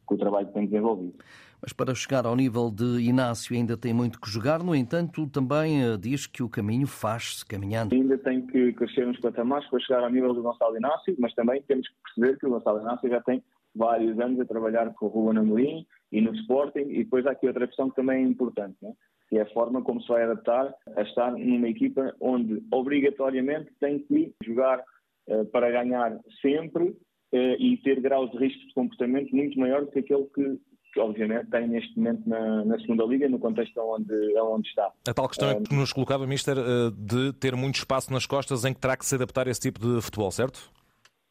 com 0.04 0.16
o 0.16 0.18
trabalho 0.18 0.48
que 0.48 0.52
tem 0.52 0.66
desenvolvido. 0.66 1.14
Mas 1.60 1.72
para 1.72 1.94
chegar 1.94 2.24
ao 2.24 2.36
nível 2.36 2.70
de 2.70 3.00
Inácio 3.00 3.54
ainda 3.54 3.76
tem 3.76 3.92
muito 3.92 4.20
que 4.20 4.30
jogar, 4.30 4.62
no 4.62 4.74
entanto, 4.74 5.26
também 5.28 5.82
eh, 5.82 5.96
diz 5.96 6.26
que 6.26 6.42
o 6.42 6.48
caminho 6.48 6.86
faz-se 6.86 7.44
caminhando. 7.44 7.94
Ainda 7.94 8.16
tem 8.18 8.46
que 8.46 8.72
crescer 8.74 9.06
nos 9.06 9.18
patamares 9.20 9.68
para 9.68 9.80
chegar 9.80 10.04
ao 10.04 10.10
nível 10.10 10.32
do 10.32 10.42
Gonçalo 10.42 10.76
Inácio, 10.76 11.16
mas 11.18 11.34
também 11.34 11.60
temos 11.62 11.88
que 11.88 11.94
perceber 12.04 12.38
que 12.38 12.46
o 12.46 12.50
Gonçalo 12.50 12.80
Inácio 12.80 13.08
já 13.08 13.20
tem 13.22 13.42
vários 13.74 14.18
anos 14.18 14.40
a 14.40 14.44
trabalhar 14.44 14.92
com 14.94 15.06
o 15.06 15.08
Ruben 15.08 15.38
Amorim 15.38 15.86
e 16.10 16.20
no 16.20 16.34
Sporting, 16.34 16.86
e 16.88 17.04
depois 17.04 17.26
há 17.26 17.32
aqui 17.32 17.46
outra 17.46 17.66
questão 17.66 17.90
que 17.90 17.96
também 17.96 18.24
é 18.24 18.28
importante, 18.28 18.76
né? 18.82 18.92
que 19.28 19.36
é 19.36 19.42
a 19.42 19.50
forma 19.50 19.82
como 19.82 20.00
se 20.00 20.08
vai 20.08 20.24
adaptar 20.24 20.74
a 20.96 21.02
estar 21.02 21.32
numa 21.32 21.68
equipa 21.68 22.14
onde 22.20 22.62
obrigatoriamente 22.72 23.70
tem 23.78 23.98
que 23.98 24.32
jogar 24.42 24.82
uh, 25.28 25.44
para 25.46 25.70
ganhar 25.70 26.18
sempre 26.40 26.84
uh, 26.84 27.56
e 27.58 27.76
ter 27.84 28.00
graus 28.00 28.30
de 28.30 28.38
risco 28.38 28.66
de 28.66 28.74
comportamento 28.74 29.34
muito 29.36 29.58
maior 29.58 29.84
do 29.84 29.90
que 29.90 29.98
aquele 29.98 30.24
que 30.34 30.58
que 30.98 31.00
obviamente 31.00 31.46
tem 31.46 31.68
neste 31.68 31.96
momento 31.96 32.28
na, 32.28 32.64
na, 32.64 32.78
segunda 32.80 33.04
liga, 33.04 33.28
no 33.28 33.38
contexto 33.38 33.78
onde, 33.80 34.12
onde 34.40 34.68
está. 34.68 34.90
A 35.08 35.14
tal 35.14 35.28
questão 35.28 35.48
é 35.50 35.60
que 35.60 35.72
nos 35.72 35.92
colocava, 35.92 36.26
Mister, 36.26 36.58
eh, 36.58 36.90
de 36.96 37.32
ter 37.34 37.54
muito 37.54 37.76
espaço 37.76 38.12
nas 38.12 38.26
costas 38.26 38.64
em 38.64 38.74
que 38.74 38.80
terá 38.80 38.96
que 38.96 39.06
se 39.06 39.14
adaptar 39.14 39.46
a 39.46 39.50
esse 39.50 39.60
tipo 39.60 39.78
de 39.78 40.02
futebol, 40.02 40.30
certo? 40.32 40.72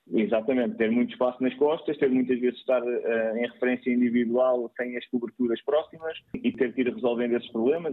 Exatamente, 0.10 0.78
ter 0.78 0.90
muito 0.90 1.12
espaço 1.12 1.44
nas 1.44 1.54
costas, 1.56 1.98
ter 1.98 2.10
muitas 2.10 2.40
vezes 2.40 2.58
estar 2.60 2.82
uh, 2.82 3.38
em 3.38 3.42
referência 3.42 3.94
individual 3.94 4.72
sem 4.78 4.96
as 4.96 5.06
coberturas 5.08 5.62
próximas 5.64 6.18
e 6.34 6.50
ter 6.54 6.74
que 6.74 6.80
ir 6.80 6.94
resolvendo 6.94 7.34
esses 7.34 7.52
problemas. 7.52 7.92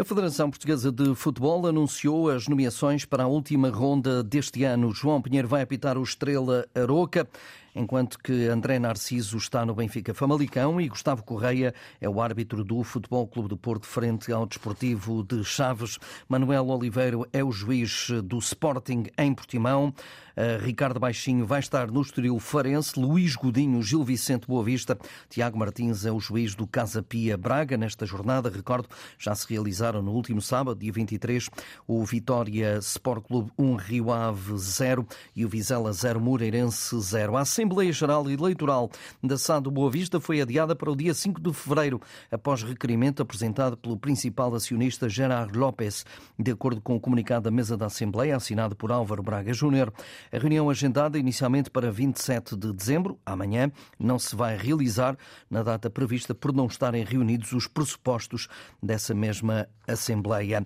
A 0.00 0.04
Federação 0.04 0.48
Portuguesa 0.48 0.90
de 0.90 1.14
Futebol 1.14 1.66
anunciou 1.66 2.30
as 2.30 2.48
nomeações 2.48 3.04
para 3.04 3.24
a 3.24 3.26
última 3.26 3.68
ronda 3.68 4.22
deste 4.22 4.64
ano. 4.64 4.94
João 4.94 5.20
Pinheiro 5.20 5.46
vai 5.46 5.60
apitar 5.60 5.98
o 5.98 6.02
Estrela 6.02 6.66
Aroca 6.74 7.28
enquanto 7.74 8.18
que 8.18 8.48
André 8.48 8.78
Narciso 8.78 9.36
está 9.36 9.64
no 9.64 9.74
Benfica 9.74 10.12
Famalicão 10.14 10.80
e 10.80 10.88
Gustavo 10.88 11.22
Correia 11.22 11.74
é 12.00 12.08
o 12.08 12.20
árbitro 12.20 12.64
do 12.64 12.82
Futebol 12.82 13.26
Clube 13.26 13.48
do 13.48 13.56
Porto 13.56 13.86
frente 13.86 14.32
ao 14.32 14.46
Desportivo 14.46 15.22
de 15.22 15.44
Chaves. 15.44 15.98
Manuel 16.28 16.68
Oliveira 16.68 17.18
é 17.32 17.42
o 17.42 17.52
juiz 17.52 18.08
do 18.24 18.38
Sporting 18.38 19.04
em 19.16 19.34
Portimão. 19.34 19.94
Uh, 20.36 20.62
Ricardo 20.64 21.00
Baixinho 21.00 21.44
vai 21.44 21.60
estar 21.60 21.90
no 21.90 22.00
Estoril 22.00 22.38
Farense, 22.38 22.98
Luís 22.98 23.36
Godinho, 23.36 23.82
Gil 23.82 24.02
Vicente 24.02 24.46
Boavista, 24.46 24.96
Tiago 25.28 25.58
Martins 25.58 26.06
é 26.06 26.12
o 26.12 26.20
juiz 26.20 26.54
do 26.54 26.66
Casa 26.66 27.02
Pia 27.02 27.36
Braga. 27.36 27.76
Nesta 27.76 28.06
jornada, 28.06 28.48
recordo, 28.48 28.88
já 29.18 29.34
se 29.34 29.46
realizaram 29.48 30.00
no 30.00 30.12
último 30.12 30.40
sábado, 30.40 30.78
dia 30.78 30.92
23, 30.92 31.50
o 31.86 32.02
Vitória 32.04 32.78
Sport 32.78 33.24
Clube 33.24 33.50
1 33.58 33.76
Rio 33.76 34.10
Ave 34.10 34.56
0 34.56 35.06
e 35.34 35.44
o 35.44 35.48
Vizela 35.48 35.92
0 35.92 36.20
Moreirense 36.20 36.98
0. 36.98 37.36
A 37.36 37.44
Assembleia 37.60 37.92
Geral 37.92 38.30
Eleitoral 38.30 38.90
da 39.22 39.36
SAD 39.36 39.64
do 39.64 39.70
Boa 39.70 39.90
Vista 39.90 40.18
foi 40.18 40.40
adiada 40.40 40.74
para 40.74 40.90
o 40.90 40.96
dia 40.96 41.12
5 41.12 41.38
de 41.42 41.52
fevereiro, 41.52 42.00
após 42.30 42.62
requerimento 42.62 43.20
apresentado 43.20 43.76
pelo 43.76 43.98
principal 43.98 44.54
acionista 44.54 45.10
Gerard 45.10 45.54
López. 45.58 46.06
De 46.38 46.52
acordo 46.52 46.80
com 46.80 46.96
o 46.96 47.00
comunicado 47.00 47.44
da 47.44 47.50
mesa 47.50 47.76
da 47.76 47.84
Assembleia, 47.84 48.34
assinado 48.34 48.74
por 48.74 48.90
Álvaro 48.90 49.22
Braga 49.22 49.52
Júnior, 49.52 49.92
a 50.32 50.38
reunião 50.38 50.70
agendada 50.70 51.18
inicialmente 51.18 51.68
para 51.68 51.92
27 51.92 52.56
de 52.56 52.72
dezembro, 52.72 53.18
amanhã, 53.26 53.70
não 53.98 54.18
se 54.18 54.34
vai 54.34 54.56
realizar 54.56 55.18
na 55.50 55.62
data 55.62 55.90
prevista 55.90 56.34
por 56.34 56.54
não 56.54 56.64
estarem 56.64 57.04
reunidos 57.04 57.52
os 57.52 57.66
pressupostos 57.66 58.48
dessa 58.82 59.12
mesma 59.12 59.68
Assembleia. 59.86 60.64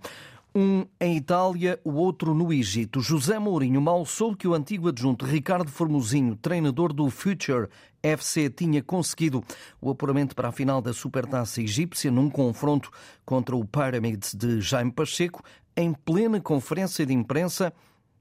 Um 0.56 0.86
em 1.00 1.16
Itália, 1.16 1.80
o 1.82 1.94
outro 1.94 2.32
no 2.32 2.52
Egito. 2.52 3.00
José 3.00 3.40
Mourinho 3.40 3.80
mal 3.80 4.06
soube 4.06 4.36
que 4.36 4.46
o 4.46 4.54
antigo 4.54 4.88
adjunto 4.88 5.24
Ricardo 5.24 5.68
Formosinho, 5.68 6.36
treinador 6.36 6.92
do 6.92 7.10
Future 7.10 7.66
FC, 8.00 8.48
tinha 8.48 8.80
conseguido 8.80 9.42
o 9.80 9.90
apuramento 9.90 10.36
para 10.36 10.50
a 10.50 10.52
final 10.52 10.80
da 10.80 10.92
Supertaça 10.92 11.60
Egípcia 11.60 12.08
num 12.08 12.30
confronto 12.30 12.88
contra 13.24 13.56
o 13.56 13.64
Pyramids 13.64 14.32
de 14.32 14.60
Jaime 14.60 14.92
Pacheco, 14.92 15.42
em 15.76 15.92
plena 15.92 16.40
conferência 16.40 17.04
de 17.04 17.12
imprensa, 17.12 17.72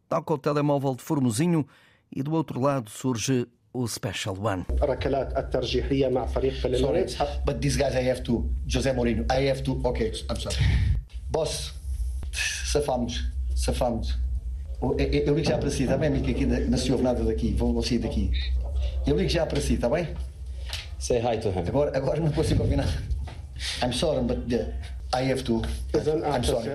tal 0.10 0.24
com 0.24 0.34
o 0.34 0.38
telemóvel 0.40 0.96
de 0.96 1.04
Formosinho, 1.04 1.68
e 2.12 2.24
do 2.24 2.34
outro 2.34 2.60
lado 2.60 2.90
surge 2.90 3.48
o 3.72 3.88
Special 3.88 4.36
One. 4.40 4.66
Sorry, 4.80 4.98
but 7.46 7.60
these 7.60 7.78
guys 7.78 7.94
I 7.94 8.10
have 8.10 8.24
to. 8.24 8.50
José 8.66 8.92
Mourinho, 8.92 9.24
I 9.32 9.50
have 9.50 9.62
to. 9.62 9.80
Okay, 9.86 10.12
I'm 10.30 10.36
sorry. 10.36 10.56
Boss, 11.30 11.74
safámos, 12.34 13.26
safámos. 13.56 14.18
Eu 14.82 15.36
ligo 15.36 15.48
já 15.48 15.58
para 15.58 15.70
si, 15.70 15.84
está 15.84 15.98
bem, 15.98 16.10
amigo? 16.10 16.30
Aqui 16.30 16.46
não 16.46 16.78
se 16.78 16.92
ouve 16.92 17.04
nada 17.04 17.24
daqui, 17.24 17.54
vou, 17.54 17.72
vou 17.74 17.82
sair 17.82 18.00
daqui. 18.00 18.32
Eu 19.08 19.16
ligo 19.16 19.30
já 19.30 19.46
para 19.46 19.62
si, 19.62 19.76
está 19.76 19.88
bem? 19.90 20.08
Say 21.00 21.20
hi 21.20 21.38
to 21.40 21.50
him. 21.50 21.68
Agora, 21.68 21.96
agora 21.96 22.20
não 22.20 22.32
consigo 22.32 22.64
ouvir 22.64 22.76
nada. 22.76 22.92
I'm 23.82 23.94
sorry, 23.94 24.22
but 24.24 24.40
I 25.14 25.32
have 25.32 25.44
to. 25.44 25.62
I'm 25.96 26.44
sorry. 26.44 26.70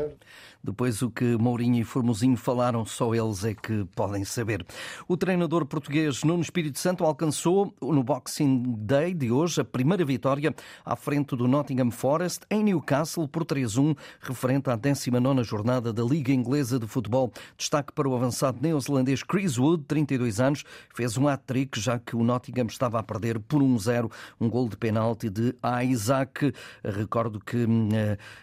Depois, 0.63 1.03
o 1.03 1.11
que 1.11 1.37
Mourinho 1.37 1.81
e 1.81 1.85
Formosinho 1.85 2.37
falaram, 2.37 2.85
só 2.85 3.15
eles 3.15 3.45
é 3.45 3.55
que 3.55 3.85
podem 3.95 4.25
saber. 4.25 4.67
O 5.07 5.17
treinador 5.17 5.65
português 5.67 6.25
Nuno 6.25 6.43
Espírito 6.43 6.79
Santo 6.79 7.05
alcançou 7.05 7.75
no 7.81 8.03
Boxing 8.03 8.63
Day 8.79 9.15
de 9.15 9.31
hoje 9.31 9.61
a 9.61 9.65
primeira 9.65 10.05
vitória 10.05 10.55
à 10.85 10.97
frente 10.97 11.37
do 11.37 11.47
Nottingham 11.47 11.91
Forest 11.91 12.41
em 12.51 12.63
Newcastle 12.63 13.29
por 13.29 13.45
3-1, 13.45 13.97
referente 14.21 14.71
à 14.71 14.77
19 14.77 15.43
jornada 15.43 15.93
da 15.93 16.03
Liga 16.03 16.33
Inglesa 16.33 16.79
de 16.79 16.87
Futebol. 16.87 17.33
Destaque 17.57 17.93
para 17.93 18.09
o 18.09 18.15
avançado 18.15 18.59
neozelandês 18.61 19.23
Chris 19.23 19.59
Wood, 19.59 19.85
32 19.85 20.41
anos, 20.41 20.65
fez 20.95 21.17
um 21.17 21.29
hat-trick 21.29 21.81
já 21.81 21.99
que 21.99 22.17
o 22.17 22.23
Nottingham 22.23 22.67
estava 22.67 22.99
a 22.99 23.03
perder 23.03 23.39
por 23.39 23.63
1-0, 23.63 24.11
um 24.41 24.49
gol 24.49 24.69
de 24.69 24.77
penalti 24.77 25.31
de 25.31 25.55
Isaac. 25.89 26.53
Recordo 26.85 27.41
que 27.41 27.65
uh, 27.65 27.69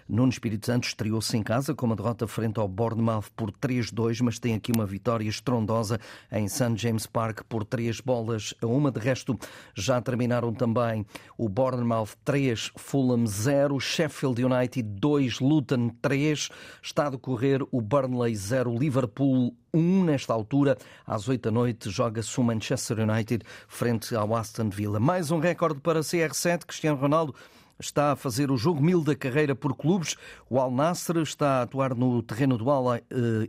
Nuno 0.07 0.29
Espírito 0.29 0.65
Santo 0.65 0.87
estreou-se 0.87 1.35
em 1.35 1.43
casa 1.43 1.73
com 1.73 1.85
uma 1.85 1.95
derrota 2.05 2.27
frente 2.27 2.59
ao 2.59 2.67
Bournemouth 2.67 3.31
por 3.35 3.51
3-2, 3.51 4.21
mas 4.21 4.37
tem 4.37 4.53
aqui 4.53 4.71
uma 4.71 4.85
vitória 4.85 5.27
estrondosa 5.27 5.99
em 6.31 6.47
St. 6.47 6.75
James 6.75 7.07
Park 7.07 7.41
por 7.49 7.65
3 7.65 7.99
bolas 7.99 8.53
a 8.61 8.67
uma. 8.67 8.91
De 8.91 8.99
resto, 8.99 9.35
já 9.73 9.99
terminaram 9.99 10.53
também 10.53 11.03
o 11.35 11.49
Bournemouth 11.49 12.09
3, 12.23 12.71
Fulham 12.75 13.25
0, 13.25 13.79
Sheffield 13.79 14.43
United 14.45 14.87
2, 14.87 15.39
Luton 15.39 15.89
3. 15.99 16.49
Está 16.79 17.07
a 17.07 17.09
decorrer 17.09 17.63
o 17.71 17.81
Burnley 17.81 18.35
0, 18.35 18.77
Liverpool 18.77 19.55
1 19.73 20.03
nesta 20.03 20.31
altura. 20.31 20.77
Às 21.07 21.27
8 21.27 21.41
da 21.41 21.51
noite 21.51 21.89
joga-se 21.89 22.39
o 22.39 22.43
Manchester 22.43 22.99
United 22.99 23.43
frente 23.67 24.15
ao 24.15 24.35
Aston 24.35 24.69
Villa. 24.69 24.99
Mais 24.99 25.31
um 25.31 25.39
recorde 25.39 25.81
para 25.81 26.01
CR7, 26.01 26.65
Cristiano 26.65 26.99
Ronaldo 26.99 27.33
está 27.79 28.11
a 28.11 28.15
fazer 28.15 28.51
o 28.51 28.57
jogo 28.57 28.81
mil 28.81 29.03
da 29.03 29.15
carreira 29.15 29.55
por 29.55 29.75
clubes. 29.75 30.15
O 30.49 30.59
Al 30.59 30.71
Nasser 30.71 31.17
está 31.17 31.59
a 31.59 31.61
atuar 31.63 31.95
no 31.95 32.21
terreno 32.21 32.57
do 32.57 32.69
Al 32.69 32.99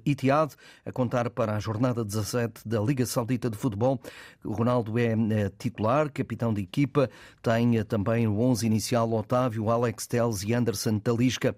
Ittihad, 0.04 0.52
a 0.84 0.92
contar 0.92 1.30
para 1.30 1.56
a 1.56 1.60
jornada 1.60 2.04
17 2.04 2.66
da 2.66 2.80
Liga 2.80 3.06
Saudita 3.06 3.48
de 3.48 3.56
Futebol. 3.56 4.00
O 4.44 4.52
Ronaldo 4.52 4.98
é, 4.98 5.12
é 5.12 5.50
titular, 5.58 6.10
capitão 6.10 6.52
de 6.52 6.62
equipa, 6.62 7.10
tem 7.42 7.82
também 7.84 8.26
o 8.26 8.40
11 8.40 8.66
inicial 8.66 9.12
Otávio, 9.12 9.70
Alex 9.70 10.06
Teles 10.06 10.42
e 10.42 10.52
Anderson 10.52 10.98
Talisca. 10.98 11.54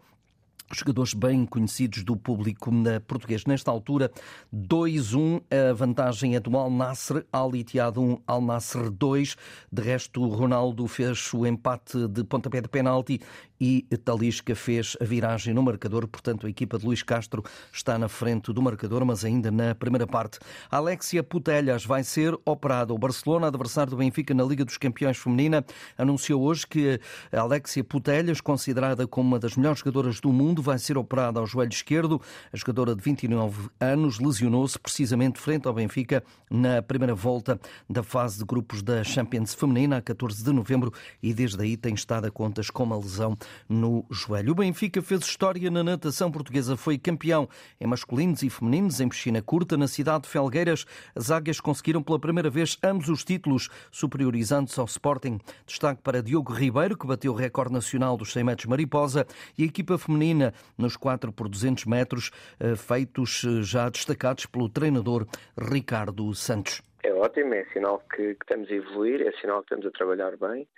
Jogadores 0.72 1.14
bem 1.14 1.46
conhecidos 1.46 2.02
do 2.04 2.16
público 2.16 2.70
português. 3.06 3.44
Nesta 3.46 3.70
altura, 3.70 4.10
2-1, 4.54 5.42
a 5.50 5.72
vantagem 5.72 6.36
é 6.36 6.40
do 6.40 6.56
Al 6.56 6.70
Nasser, 6.70 7.24
Al 7.32 7.54
Ittihad 7.54 7.96
1, 7.96 8.22
Al 8.26 8.40
Nasser 8.42 8.90
2. 8.90 9.36
De 9.72 9.82
resto, 9.82 10.26
Ronaldo 10.28 10.86
fez 10.86 11.32
o 11.32 11.46
empate 11.46 12.06
de 12.08 12.24
pontapé 12.24 12.60
de 12.60 12.68
penalti 12.68 13.20
e 13.60 13.82
Talisca 14.04 14.54
fez 14.54 14.96
a 15.00 15.04
viragem 15.04 15.52
no 15.52 15.62
marcador. 15.62 16.06
Portanto, 16.06 16.46
a 16.46 16.50
equipa 16.50 16.78
de 16.78 16.86
Luís 16.86 17.02
Castro 17.02 17.42
está 17.72 17.98
na 17.98 18.08
frente 18.08 18.52
do 18.52 18.62
marcador, 18.62 19.04
mas 19.04 19.24
ainda 19.24 19.50
na 19.50 19.74
primeira 19.74 20.06
parte. 20.06 20.38
Alexia 20.70 21.22
Putelhas 21.22 21.84
vai 21.84 22.04
ser 22.04 22.38
operada. 22.44 22.94
O 22.94 22.98
Barcelona, 22.98 23.48
adversário 23.48 23.90
do 23.90 23.96
Benfica 23.96 24.32
na 24.32 24.44
Liga 24.44 24.64
dos 24.64 24.76
Campeões 24.76 25.16
Feminina, 25.16 25.64
anunciou 25.96 26.42
hoje 26.42 26.66
que 26.66 27.00
Alexia 27.32 27.82
Putelhas, 27.82 28.40
considerada 28.40 29.06
como 29.06 29.28
uma 29.28 29.38
das 29.38 29.56
melhores 29.56 29.80
jogadoras 29.80 30.20
do 30.20 30.32
mundo, 30.32 30.57
vai 30.62 30.78
ser 30.78 30.98
operada 30.98 31.40
ao 31.40 31.46
joelho 31.46 31.72
esquerdo. 31.72 32.20
A 32.52 32.56
jogadora 32.56 32.94
de 32.94 33.02
29 33.02 33.68
anos 33.80 34.18
lesionou-se 34.18 34.78
precisamente 34.78 35.38
frente 35.38 35.66
ao 35.66 35.74
Benfica 35.74 36.22
na 36.50 36.82
primeira 36.82 37.14
volta 37.14 37.60
da 37.88 38.02
fase 38.02 38.38
de 38.38 38.44
grupos 38.44 38.82
da 38.82 39.02
Champions 39.04 39.54
Feminina, 39.54 39.98
a 39.98 40.02
14 40.02 40.42
de 40.42 40.52
novembro, 40.52 40.92
e 41.22 41.32
desde 41.34 41.62
aí 41.62 41.76
tem 41.76 41.94
estado 41.94 42.26
a 42.26 42.30
contas 42.30 42.70
com 42.70 42.84
uma 42.84 42.96
lesão 42.96 43.36
no 43.68 44.04
joelho. 44.10 44.52
O 44.52 44.54
Benfica 44.54 45.02
fez 45.02 45.22
história 45.22 45.70
na 45.70 45.82
natação 45.82 46.30
portuguesa, 46.30 46.76
foi 46.76 46.98
campeão 46.98 47.48
em 47.80 47.86
masculinos 47.86 48.42
e 48.42 48.50
femininos 48.50 49.00
em 49.00 49.08
piscina 49.08 49.42
curta 49.42 49.76
na 49.76 49.88
cidade 49.88 50.24
de 50.24 50.28
Felgueiras. 50.28 50.84
As 51.14 51.30
águias 51.30 51.60
conseguiram 51.60 52.02
pela 52.02 52.18
primeira 52.18 52.50
vez 52.50 52.78
ambos 52.82 53.08
os 53.08 53.24
títulos, 53.24 53.68
superiorizando-se 53.90 54.78
ao 54.78 54.86
Sporting. 54.86 55.38
Destaque 55.66 56.02
para 56.02 56.22
Diogo 56.22 56.52
Ribeiro, 56.52 56.96
que 56.96 57.06
bateu 57.06 57.32
o 57.32 57.36
recorde 57.36 57.72
nacional 57.72 58.16
dos 58.16 58.32
100 58.32 58.44
metros 58.44 58.66
mariposa, 58.66 59.26
e 59.56 59.62
a 59.62 59.66
equipa 59.66 59.98
feminina 59.98 60.47
nos 60.76 60.96
4 60.96 61.32
por 61.32 61.48
200 61.48 61.84
metros, 61.84 62.30
eh, 62.60 62.76
feitos 62.76 63.44
eh, 63.44 63.62
já 63.62 63.88
destacados 63.88 64.46
pelo 64.46 64.68
treinador 64.68 65.26
Ricardo 65.56 66.34
Santos. 66.34 66.82
É 67.02 67.12
ótimo, 67.12 67.54
é 67.54 67.64
sinal 67.66 68.00
que, 68.00 68.34
que 68.34 68.44
estamos 68.44 68.70
a 68.70 68.74
evoluir, 68.74 69.26
é 69.26 69.32
sinal 69.40 69.58
que 69.62 69.74
estamos 69.74 69.86
a 69.86 69.90
trabalhar 69.90 70.36
bem. 70.36 70.68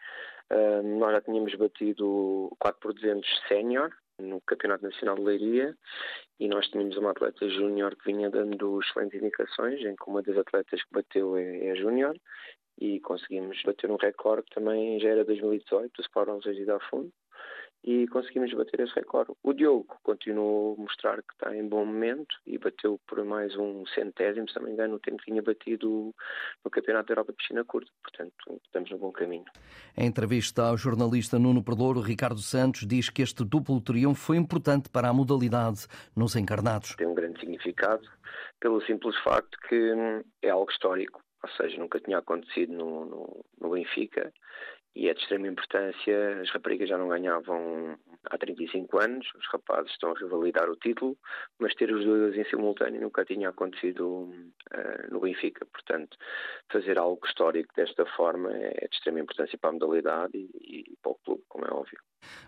Uh, 0.50 0.82
nós 0.98 1.12
já 1.12 1.20
tínhamos 1.20 1.54
batido 1.54 2.50
4 2.58 2.80
por 2.80 2.92
200 2.92 3.24
sénior 3.48 3.90
no 4.18 4.40
Campeonato 4.40 4.84
Nacional 4.84 5.14
de 5.14 5.22
Leiria 5.22 5.76
e 6.38 6.48
nós 6.48 6.66
tínhamos 6.68 6.96
uma 6.96 7.12
atleta 7.12 7.48
júnior 7.48 7.96
que 7.96 8.12
vinha 8.12 8.28
dando 8.30 8.80
excelentes 8.80 9.20
indicações, 9.20 9.80
em 9.80 9.94
que 9.94 10.08
uma 10.08 10.22
das 10.22 10.36
atletas 10.36 10.82
que 10.82 10.92
bateu 10.92 11.36
é, 11.36 11.68
é 11.68 11.76
júnior 11.76 12.16
e 12.80 13.00
conseguimos 13.00 13.62
bater 13.62 13.90
um 13.90 13.96
recorde 13.96 14.42
que 14.44 14.54
também 14.54 14.98
já 15.00 15.10
era 15.10 15.24
2018 15.24 15.92
do 15.92 16.02
Sport 16.02 16.28
11 16.46 16.64
da 16.64 16.80
Fundo 16.80 17.12
e 17.82 18.06
conseguimos 18.08 18.52
bater 18.52 18.80
esse 18.80 18.94
recorde. 18.94 19.32
O 19.42 19.52
Diogo 19.52 19.96
continuou 20.02 20.76
a 20.78 20.82
mostrar 20.82 21.22
que 21.22 21.32
está 21.32 21.54
em 21.56 21.66
bom 21.66 21.84
momento 21.84 22.36
e 22.46 22.58
bateu 22.58 23.00
por 23.06 23.24
mais 23.24 23.56
um 23.56 23.84
centésimo, 23.86 24.48
se 24.48 24.56
não 24.56 24.64
me 24.64 24.72
engano, 24.72 24.96
o 24.96 24.98
tempo 24.98 25.18
que 25.18 25.30
tinha 25.30 25.42
batido 25.42 26.14
no 26.64 26.70
Campeonato 26.70 27.08
da 27.08 27.12
Europa 27.12 27.32
de 27.32 27.38
Piscina 27.38 27.64
Curta. 27.64 27.90
Portanto, 28.02 28.60
estamos 28.64 28.90
no 28.90 28.98
bom 28.98 29.10
caminho. 29.12 29.44
Em 29.96 30.06
entrevista 30.06 30.64
ao 30.64 30.76
jornalista 30.76 31.38
Nuno 31.38 31.64
Perlouro, 31.64 32.00
Ricardo 32.00 32.40
Santos 32.40 32.86
diz 32.86 33.08
que 33.08 33.22
este 33.22 33.44
duplo 33.44 33.80
triunfo 33.80 34.20
foi 34.20 34.36
importante 34.36 34.90
para 34.90 35.08
a 35.08 35.12
modalidade 35.12 35.86
nos 36.14 36.36
encarnados. 36.36 36.94
Tem 36.96 37.06
um 37.06 37.14
grande 37.14 37.40
significado 37.40 38.06
pelo 38.60 38.80
simples 38.82 39.16
facto 39.24 39.58
que 39.68 39.94
é 40.42 40.50
algo 40.50 40.70
histórico, 40.70 41.22
ou 41.42 41.48
seja, 41.50 41.78
nunca 41.78 41.98
tinha 41.98 42.18
acontecido 42.18 42.74
no, 42.74 43.06
no, 43.06 43.44
no 43.58 43.70
Benfica 43.70 44.32
e 44.94 45.08
é 45.08 45.14
de 45.14 45.20
extrema 45.20 45.48
importância. 45.48 46.40
As 46.40 46.50
raparigas 46.50 46.88
já 46.88 46.98
não 46.98 47.08
ganhavam 47.08 47.98
há 48.24 48.38
35 48.38 48.98
anos, 49.00 49.26
os 49.34 49.46
rapazes 49.52 49.92
estão 49.92 50.12
a 50.12 50.18
revalidar 50.18 50.68
o 50.68 50.76
título, 50.76 51.16
mas 51.58 51.74
ter 51.74 51.92
os 51.92 52.04
dois 52.04 52.36
em 52.36 52.44
simultâneo 52.44 53.00
nunca 53.00 53.24
tinha 53.24 53.48
acontecido 53.48 54.30
uh, 54.74 55.10
no 55.10 55.20
Benfica. 55.20 55.64
Portanto, 55.66 56.16
fazer 56.70 56.98
algo 56.98 57.24
histórico 57.26 57.74
desta 57.74 58.04
forma 58.06 58.52
é 58.52 58.86
de 58.88 58.94
extrema 58.94 59.20
importância 59.20 59.58
para 59.58 59.70
a 59.70 59.72
modalidade 59.74 60.36
e, 60.36 60.50
e 60.90 60.96
para 61.02 61.12
o 61.12 61.18
clube, 61.24 61.44
como 61.48 61.64
é 61.64 61.70
óbvio. 61.70 61.98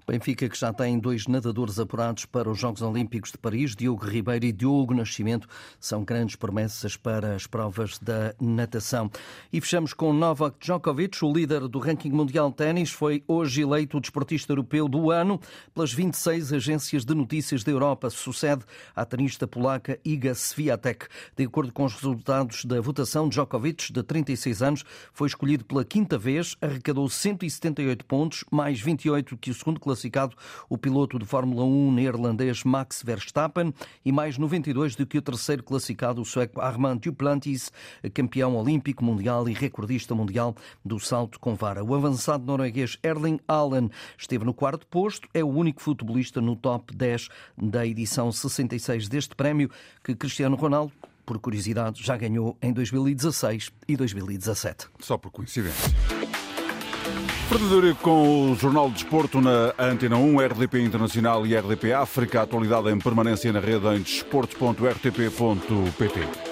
Benfica 0.06 0.48
que 0.48 0.58
já 0.58 0.72
tem 0.72 0.98
dois 0.98 1.26
nadadores 1.26 1.78
apurados 1.78 2.26
para 2.26 2.50
os 2.50 2.58
Jogos 2.58 2.82
Olímpicos 2.82 3.30
de 3.30 3.38
Paris, 3.38 3.74
Diogo 3.74 4.04
Ribeiro 4.04 4.44
e 4.44 4.52
Diogo 4.52 4.92
Nascimento, 4.92 5.48
são 5.78 6.04
grandes 6.04 6.36
promessas 6.36 6.96
para 6.96 7.34
as 7.34 7.46
provas 7.46 7.98
da 7.98 8.34
natação. 8.40 9.10
E 9.52 9.60
fechamos 9.60 9.94
com 9.94 10.12
Novak 10.12 10.56
Djokovic, 10.60 11.24
o 11.24 11.32
líder 11.32 11.68
do 11.68 11.78
ranking 11.78 12.10
mundial 12.10 12.50
de 12.50 12.56
ténis, 12.56 12.90
foi 12.90 13.22
hoje 13.28 13.62
eleito 13.62 13.96
o 13.96 14.00
desportista 14.00 14.52
europeu 14.52 14.88
do 14.88 15.10
ano 15.10 15.40
pelas 15.72 15.92
26 15.92 16.52
agências 16.52 17.04
de 17.04 17.14
notícias 17.14 17.62
da 17.62 17.70
Europa. 17.70 18.10
Sucede 18.10 18.64
à 18.94 19.04
tenista 19.04 19.46
polaca 19.46 19.98
Iga 20.04 20.34
Swiatek. 20.34 21.06
De 21.36 21.44
acordo 21.44 21.72
com 21.72 21.84
os 21.84 21.94
resultados 21.94 22.64
da 22.64 22.80
votação, 22.80 23.28
Djokovic, 23.28 23.92
de 23.92 24.02
36 24.02 24.62
anos, 24.62 24.84
foi 25.12 25.28
escolhido 25.28 25.64
pela 25.64 25.84
quinta 25.84 26.18
vez, 26.18 26.56
arrecadou 26.60 27.08
178 27.08 28.04
pontos, 28.04 28.44
mais 28.50 28.80
28 28.80 29.36
que 29.36 29.50
o 29.50 29.54
segundo 29.62 29.80
classificado, 29.80 30.36
o 30.68 30.76
piloto 30.76 31.18
de 31.18 31.24
Fórmula 31.24 31.64
1 31.64 31.92
neerlandês 31.92 32.64
Max 32.64 33.02
Verstappen, 33.04 33.72
e 34.04 34.10
mais 34.10 34.36
92 34.36 34.96
do 34.96 35.06
que 35.06 35.18
o 35.18 35.22
terceiro 35.22 35.62
classificado, 35.62 36.20
o 36.20 36.24
sueco 36.24 36.60
Armand 36.60 36.96
Duplantis, 36.96 37.70
campeão 38.12 38.56
olímpico 38.56 39.04
mundial 39.04 39.48
e 39.48 39.52
recordista 39.52 40.14
mundial 40.14 40.54
do 40.84 40.98
salto 40.98 41.38
com 41.38 41.54
vara. 41.54 41.84
O 41.84 41.94
avançado 41.94 42.44
norueguês 42.44 42.98
Erling 43.02 43.38
Allen 43.46 43.88
esteve 44.18 44.44
no 44.44 44.52
quarto 44.52 44.86
posto, 44.86 45.28
é 45.32 45.44
o 45.44 45.48
único 45.48 45.80
futebolista 45.80 46.40
no 46.40 46.56
top 46.56 46.94
10 46.94 47.28
da 47.56 47.86
edição 47.86 48.32
66 48.32 49.08
deste 49.08 49.36
prémio 49.36 49.70
que 50.02 50.14
Cristiano 50.14 50.56
Ronaldo 50.56 50.92
por 51.24 51.38
curiosidade, 51.38 52.02
já 52.02 52.16
ganhou 52.16 52.58
em 52.60 52.72
2016 52.72 53.70
e 53.86 53.96
2017. 53.96 54.88
Só 54.98 55.16
por 55.16 55.30
coincidência. 55.30 56.11
Verdadeiro 57.48 57.94
com 57.96 58.52
o 58.52 58.56
Jornal 58.56 58.88
de 58.88 58.94
Desporto 58.94 59.40
na 59.40 59.74
Antena 59.78 60.16
1, 60.16 60.46
RDP 60.46 60.82
Internacional 60.82 61.46
e 61.46 61.56
RDP 61.56 61.92
África. 61.92 62.42
Atualidade 62.42 62.90
em 62.90 62.98
permanência 62.98 63.52
na 63.52 63.60
rede 63.60 63.86
em 63.88 64.00
desporto.rtp.pt. 64.00 66.51